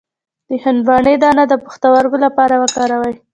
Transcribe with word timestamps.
د 0.49 0.51
هندواڼې 0.63 1.13
دانه 1.23 1.43
د 1.51 1.53
پښتورګو 1.63 2.17
لپاره 2.25 2.55
وکاروئ 2.63 3.15